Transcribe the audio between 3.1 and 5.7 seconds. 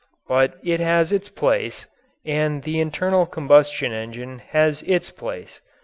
combustion engine has its place.